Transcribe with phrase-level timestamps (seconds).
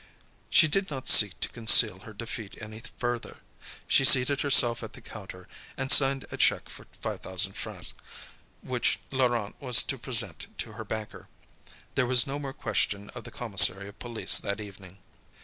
[0.49, 3.37] She did not seek to conceal her defeat any further.
[3.87, 7.93] She seated herself at the counter, and signed a cheque for 5,000 francs,
[8.63, 11.27] which Laurent was to present to her banker.
[11.93, 14.97] There was no more question of the commissary of police that evening.